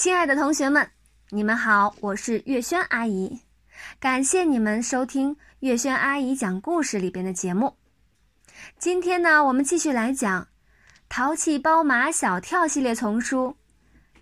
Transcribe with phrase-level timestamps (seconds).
[0.00, 0.90] 亲爱的同学们，
[1.28, 3.42] 你们好，我是月轩阿姨，
[3.98, 7.76] 感谢你们收听月轩阿姨讲故事里边的节目。
[8.78, 10.44] 今天呢，我们继续来讲
[11.10, 13.48] 《淘气包马小跳》系列丛书《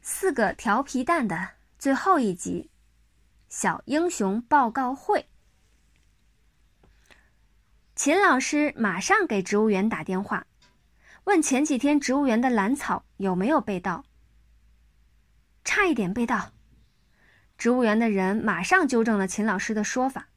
[0.02, 2.68] 四个调皮蛋》的最后一集——
[3.48, 5.24] 小英雄报告会。
[7.94, 10.44] 秦老师马上给植物园打电话，
[11.22, 14.04] 问前几天植物园的兰草有没有被盗。
[15.68, 16.52] 差一点被盗，
[17.58, 20.28] 植物园的人马上纠正了秦老师的说法，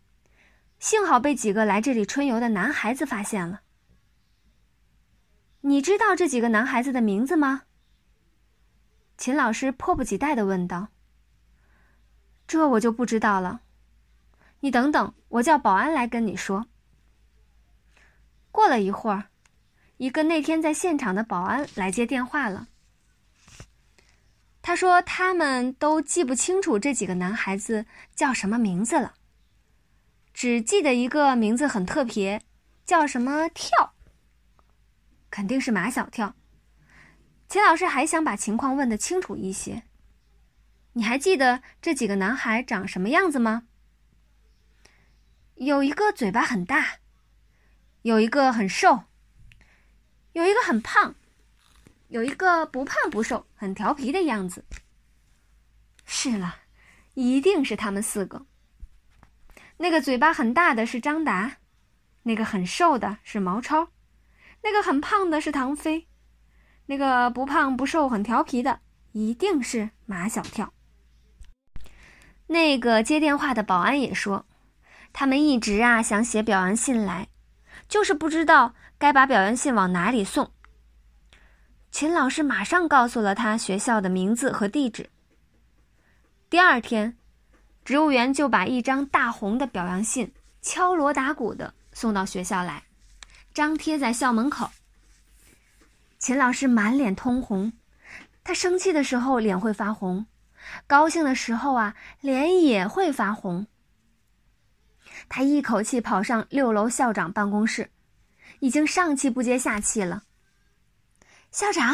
[0.78, 3.62] 幸好被几个来这里春游的男孩子发现了。
[5.62, 7.62] 你知道这几个男孩子的名字吗？
[9.18, 10.90] 秦老师迫不及待的问道。
[12.46, 13.62] 这我就不知道了，
[14.60, 16.68] 你等等，我叫保安来跟你说。
[18.52, 19.30] 过了一会儿，
[19.96, 22.68] 一个那天在现场的保安来接电话了。
[24.62, 29.16] 他说：“他们都记不清楚这几个男孩子叫什么名字了，
[30.34, 32.44] 只记得一个名字很特别，
[32.86, 33.94] 叫什么跳。
[35.30, 36.36] 肯定是马小跳。”
[37.50, 39.84] 秦老师还想把情况问得清楚一些。
[40.94, 43.64] 你还记得这几个男孩长什么样子吗？
[45.56, 47.00] 有一个嘴巴很大，
[48.04, 49.06] 有一个很瘦，
[50.34, 51.16] 有一个很胖。
[52.12, 54.66] 有一个不胖不瘦、很调皮的样子。
[56.04, 56.58] 是了，
[57.14, 58.46] 一定是他们四个。
[59.78, 61.60] 那个嘴巴很大的是张达，
[62.24, 63.88] 那个很瘦的是毛超，
[64.62, 66.10] 那个很胖的是唐飞，
[66.88, 68.82] 那个不胖不瘦、很调皮的
[69.14, 70.74] 一定是马小跳。
[72.48, 74.46] 那个接电话的保安也说，
[75.14, 77.30] 他们一直啊想写表扬信来，
[77.88, 80.52] 就是不知道该把表扬信往哪里送。
[81.92, 85.10] 秦老师马上告诉了他学校的名字和地址。
[86.50, 87.18] 第二天，
[87.84, 92.84] 植物园就把一张大红的表扬信敲锣打鼓的送到学校来，
[93.54, 94.72] 张贴在校门口。
[96.18, 97.74] 秦老师满脸通红，
[98.44, 100.26] 他生气的时候脸会发红，
[100.88, 103.68] 高兴的时候啊脸也会发红。
[105.28, 107.92] 他一口气跑上六楼校长办公室，
[108.60, 110.24] 已经上气不接下气了。
[111.52, 111.94] 校长，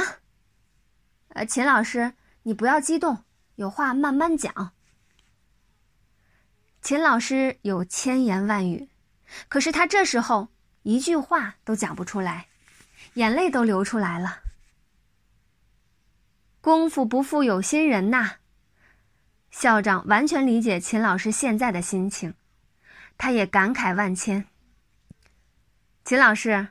[1.30, 2.14] 呃，秦老师，
[2.44, 3.24] 你不要激动，
[3.56, 4.72] 有话慢慢讲。
[6.80, 8.88] 秦老师有千言万语，
[9.50, 10.50] 可是他这时候
[10.84, 12.50] 一句话都讲不出来，
[13.16, 14.42] 眼泪都流出来了。
[16.62, 18.36] 功夫不负有心人呐！
[19.50, 22.36] 校长完全理解秦老师现在的心情，
[23.18, 24.46] 他也感慨万千。
[26.06, 26.68] 秦老师，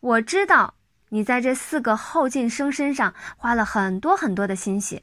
[0.00, 0.74] 我知道。
[1.14, 5.02] 你在这四个后进生身上花了很多很多的心血，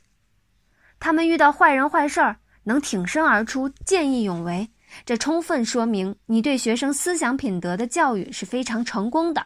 [0.99, 4.71] 他们遇到坏人坏事儿能挺身而出、见义勇为，
[5.05, 9.45] 这充分说明你对学生思想品德的教育是非常成功的，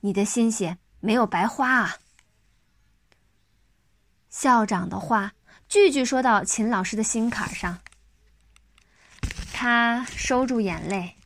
[0.00, 1.96] 你的心血没有白花啊！
[4.30, 5.34] 校长的话
[5.68, 7.80] 句句说到秦老师的心坎上，
[9.52, 11.16] 他收住眼泪，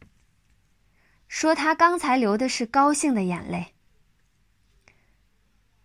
[1.29, 3.74] 说他刚才流的是高兴的眼泪。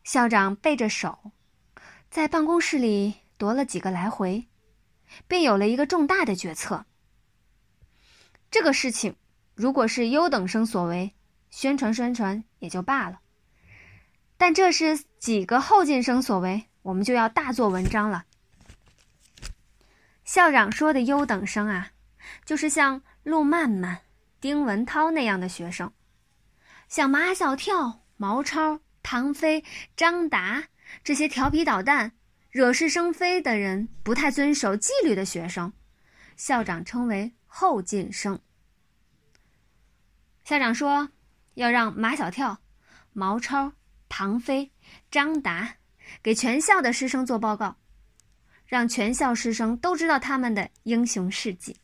[0.09, 1.31] 校长背着手，
[2.09, 4.47] 在办公室里踱了几个来回，
[5.27, 6.83] 便有了一个重大的决策。
[8.49, 9.15] 这个事情，
[9.53, 11.13] 如果是优等生所为，
[11.51, 13.19] 宣传宣传也就罢了；
[14.35, 18.25] 但这是几个后进生所为，我们就要大做文章了。
[20.25, 21.91] 校长说的优等生啊，
[22.45, 23.99] 就是像陆曼曼、
[24.41, 25.93] 丁文涛那样的学生，
[26.87, 28.79] 像马小跳、毛超。
[29.01, 29.63] 唐飞、
[29.95, 30.65] 张达
[31.03, 32.13] 这些调皮捣蛋、
[32.51, 35.71] 惹是生非的人，不太遵守纪律的学生，
[36.35, 38.39] 校长称为后进生。
[40.43, 41.09] 校长说，
[41.53, 42.59] 要让马小跳、
[43.13, 43.73] 毛超、
[44.07, 44.71] 唐飞、
[45.11, 45.75] 张达
[46.23, 47.77] 给全校的师生做报告，
[48.65, 51.77] 让全校师生都知道他们的英雄事迹。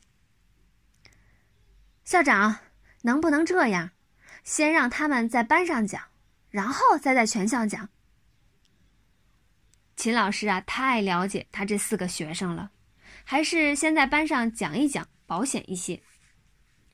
[2.04, 2.57] 校长，
[3.04, 3.92] 能不能这样，
[4.44, 6.01] 先让他们在班上讲？
[6.56, 7.90] 然后再在全校讲。
[9.98, 12.72] 秦老师啊，太了解他这四个学生了，
[13.25, 16.02] 还是先在班上讲一讲，保险一些。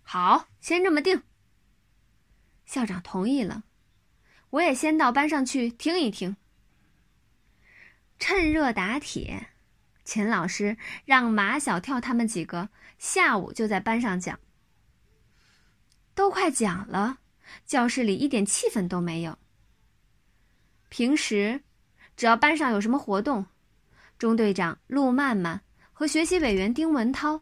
[0.02, 1.22] 好，先这么定。
[2.66, 3.62] 校长同意了，
[4.50, 6.36] 我也先到班上去听一听。
[8.18, 9.50] 趁热打铁，
[10.04, 10.76] 秦老师
[11.06, 14.40] 让马小跳他们几个下午就在班上讲。
[16.16, 17.20] 都快讲了，
[17.68, 19.38] 教室里一点气氛都没有。
[20.92, 21.64] 平时，
[22.18, 23.46] 只要班上有什么活动，
[24.20, 25.62] 中队长陆曼曼
[25.94, 27.42] 和学习委员丁文涛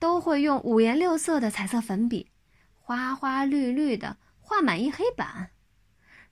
[0.00, 2.28] 都会用五颜六色的彩色粉笔，
[2.74, 5.52] 花花绿绿的画满一黑板，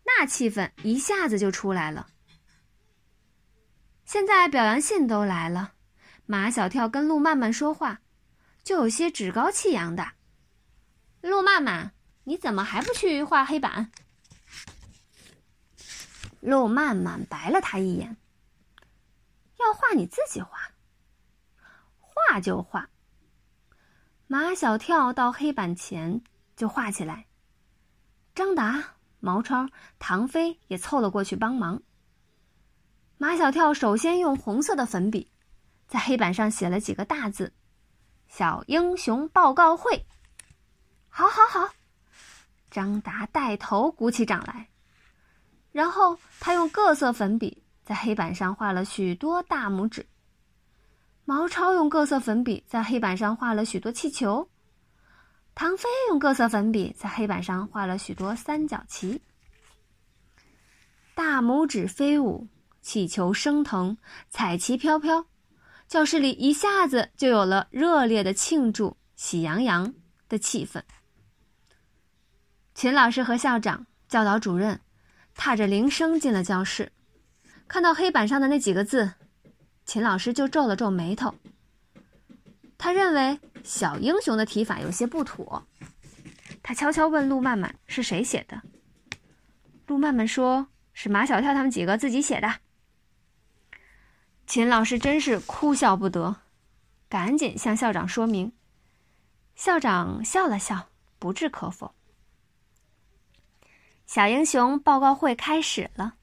[0.05, 2.09] 那气氛一下子就出来了。
[4.05, 5.75] 现在表扬信都来了，
[6.27, 8.01] 马小跳跟陆曼曼说话，
[8.65, 10.05] 就有些趾高气扬的。
[11.21, 11.93] 陆曼曼，
[12.25, 13.93] 你怎么还不去画黑板？
[16.41, 18.17] 陆曼曼白了他一眼。
[19.59, 20.59] 要画你自己画，
[21.99, 22.89] 画就画。
[24.27, 26.23] 马小跳到黑板前
[26.57, 27.27] 就画起来，
[28.35, 31.83] 张达、毛超、唐飞也凑了过去帮忙。
[33.19, 35.31] 马小跳首先用红色的粉笔，
[35.89, 37.53] 在黑板上写了几个大字
[38.29, 40.07] ：“小英雄报告会。”
[41.13, 41.75] 好，好，好！
[42.71, 44.71] 张达带头鼓起掌来，
[45.73, 47.63] 然后他用各色粉笔。
[47.83, 50.07] 在黑板上画了许多大拇指。
[51.25, 54.49] 毛超用各色粉笔在黑板上画了许多气球。
[55.57, 59.21] 唐飞用各色粉笔在黑板上画了许多三角旗。
[61.17, 62.47] 大拇指飞舞，
[62.81, 65.27] 气球升腾，彩旗飘飘，
[65.89, 69.93] 教室里一下子就有了热烈的庆祝、喜洋洋
[70.29, 70.81] 的气氛。
[72.73, 74.81] 秦老师和校长、教导主任
[75.35, 76.93] 踏着铃声进了教室。
[77.67, 79.13] 看到黑板上的那几个字，
[79.85, 81.35] 秦老师就皱了皱眉头。
[82.77, 85.67] 他认为“小英雄”的提法有些不妥。
[86.63, 88.63] 他悄悄问陆曼曼：“是谁写的？”
[89.87, 92.61] 陆曼曼说：“是马小跳他们几个自己写的。”
[94.47, 96.37] 秦老师真是哭笑不得，
[97.09, 98.53] 赶紧向校长说明。
[99.55, 100.89] 校长笑了笑，
[101.19, 101.95] 不置可否。
[104.11, 106.15] 小英雄报告会开始了。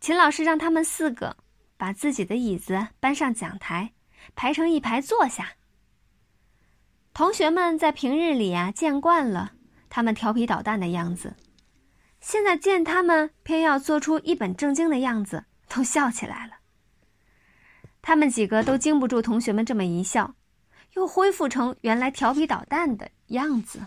[0.00, 1.36] 秦老师让他们四个
[1.76, 3.92] 把自己的椅子搬上讲台，
[4.34, 5.52] 排成一排坐下。
[7.14, 9.52] 同学们在平日里呀见惯了
[9.88, 11.36] 他们调皮捣蛋的样子，
[12.20, 16.54] 现在见他们偏要做出一本正经的样子，都笑起来了。
[18.00, 20.34] 他们几个都经不住同学们这么一笑，
[20.94, 23.86] 又恢复成原来调皮捣蛋的样子。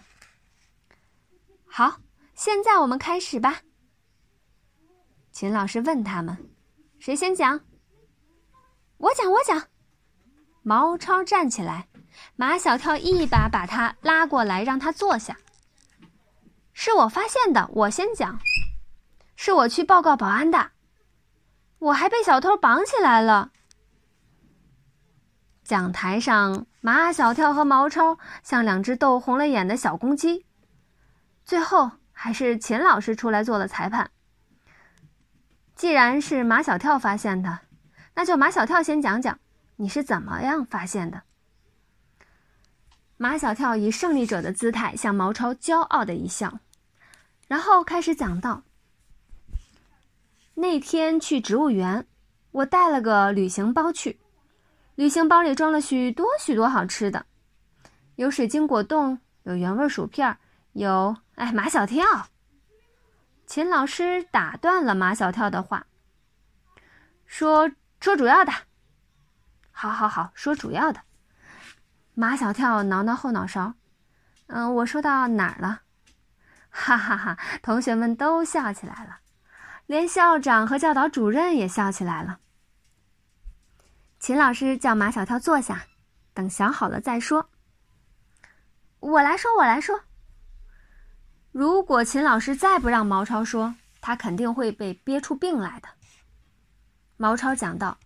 [1.66, 2.00] 好，
[2.36, 3.62] 现在我们开始吧。
[5.32, 6.50] 秦老师问他们
[7.00, 7.62] ：“谁先讲
[8.98, 9.68] ？”“我讲，我讲。”
[10.62, 11.88] 毛超站起来，
[12.36, 15.38] 马小跳一把把他拉过来，让他坐下。
[16.74, 18.38] “是我发现的，我先讲。
[19.38, 20.72] 是我去报告保安的，
[21.80, 23.52] 我还被小偷绑起来了。”
[25.64, 30.46] 讲台上，马小跳和毛超像两只斗红了眼的小公鸡。
[31.44, 34.10] 最后，还是秦老师出来做了裁判。
[35.76, 37.60] 既然是马小跳发现的，
[38.16, 39.38] 那就马小跳先讲讲，
[39.76, 41.24] 你是怎么样发现的？
[43.18, 46.60] 马小跳以胜利者的姿态向毛超骄傲的一笑，
[47.48, 48.64] 然后开始讲道：
[50.56, 52.08] 那天去植物园，
[52.52, 54.20] 我带了个旅行包去，
[54.96, 57.26] 旅行包里装了许多许多好吃的，
[58.16, 60.38] 有水晶果冻，有原味薯片，
[60.76, 61.16] 有……
[61.36, 62.28] 哎，马小跳。
[63.46, 65.88] 秦老师打断了马小跳的话，
[67.26, 68.52] 说：“说主要的。
[69.72, 71.02] ”“好，好，好，说主要的。”
[72.14, 73.76] 马小跳挠挠后脑勺
[74.48, 75.82] ，“嗯，我说到哪儿了？”
[76.70, 77.38] 哈哈哈！
[77.62, 79.20] 同学们都笑起来了，
[79.86, 82.40] 连校长和教导主任也笑起来了。
[84.20, 85.84] 秦老师叫马小跳坐下，
[86.34, 87.50] 等想好了再说。
[89.00, 90.02] 我来说，我来说。
[91.58, 95.88] 如果秦老师再不让毛超说，他肯定会被憋出病来的。
[97.16, 97.98] 毛超讲道：“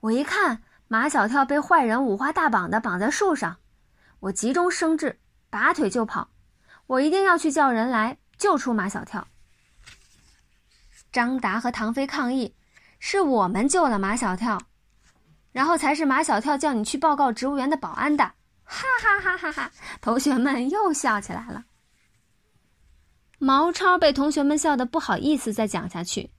[0.00, 3.56] 我一看马小跳被坏人五花大绑的绑在树上，
[4.20, 6.28] 我急中生智，拔腿就跑。
[6.86, 9.26] 我一定要去叫人来救出马小跳。”
[11.10, 12.54] 张达和唐飞抗议
[13.00, 14.60] ：“是我们救了马小跳，
[15.52, 18.24] 然后才是马小跳叫你去报告植物园的保安的。”
[18.62, 19.72] 哈哈哈哈哈！
[20.02, 21.64] 同学们又笑起来了。
[23.38, 26.30] 毛超被同学们笑得不好意思，再讲下去。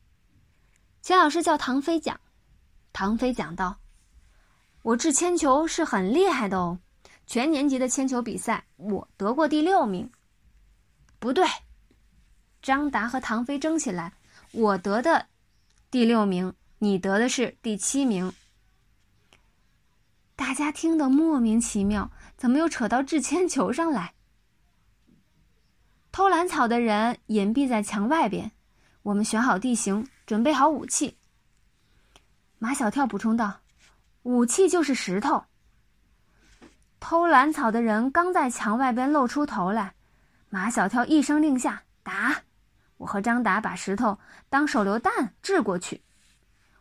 [1.01, 2.19] 钱老师叫唐飞讲，
[2.91, 3.79] 唐飞讲道
[4.83, 6.79] ：“我掷铅球是很厉害的哦，
[7.25, 10.11] 全年级的铅球比赛我得过第六名。”
[11.19, 11.47] 不对，
[12.61, 14.13] 张达和唐飞争起来，
[14.51, 15.27] 我得的
[15.89, 18.33] 第六名，你得的是第七名。
[20.35, 24.13] 大家听得莫名其妙，怎么又扯到掷铅球上来？
[26.11, 28.51] 偷蓝草的人隐蔽在墙外边，
[29.03, 31.17] 我们选好地形，准备好武器。
[32.57, 33.59] 马小跳补充道
[34.23, 35.45] ：“武器就是石头。”
[36.99, 39.93] 偷蓝草的人刚在墙外边露出头来，
[40.49, 42.41] 马小跳一声令下，打！
[42.97, 46.01] 我和张达把石头当手榴弹掷过去，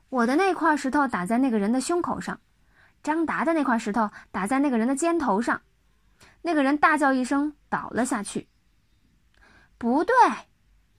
[0.09, 2.41] 我的那块石头打在那个人的胸口上，
[3.05, 5.61] 张达的那块石头打在那个人的肩头上，
[6.43, 8.49] 那个人大叫一声倒了下去。
[9.79, 10.15] 不对，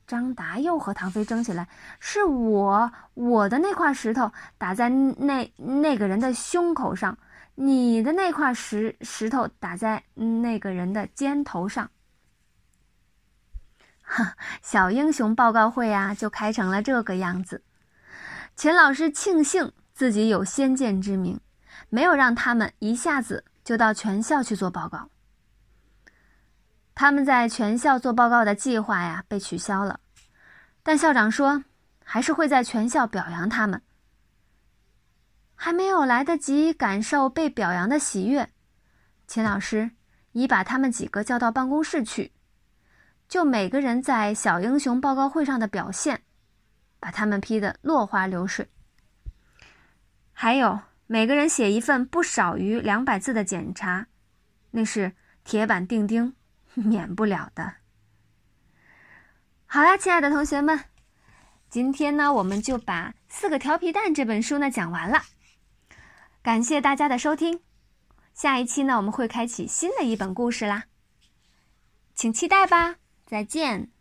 [0.07, 1.67] 张达又和唐飞争起来，
[1.99, 7.17] 是我我的那块石头打在那那个人的胸口上。
[7.61, 11.91] 你的那块石石头打在那个人的肩头上，
[14.01, 17.61] 哈， 小英雄报告会啊，就开成了这个样子。
[18.55, 21.37] 钱老师庆幸自己有先见之明，
[21.89, 25.09] 没有让他们一下子就到全校去做报告。
[26.99, 30.01] 他们在全校做报告的计划呀被取消了，
[30.83, 31.63] 但校长说
[32.03, 33.81] 还是会在全校表扬他们。
[35.55, 38.49] 还没有来得及感受被表扬的喜悦，
[39.27, 39.91] 秦老师
[40.33, 42.33] 已把他们几个叫到办公室去，
[43.29, 46.23] 就每个人在小英雄报告会上的表现，
[46.99, 48.67] 把他们批得落花流水。
[50.33, 50.77] 还有
[51.07, 54.07] 每个人写一份不少于两百字的检查，
[54.71, 55.13] 那是
[55.45, 56.35] 铁板钉钉，
[56.79, 57.75] 免不了的。
[59.65, 60.85] 好啦，亲爱的同学们，
[61.69, 65.21] 今天呢，我们就把《四个调皮蛋》这本书呢讲完了。
[66.41, 67.61] 感谢大家的收听，
[68.33, 70.85] 下一期呢我们会开启新的一本故事啦，
[72.15, 72.95] 请期待吧，
[73.25, 73.91] 再见。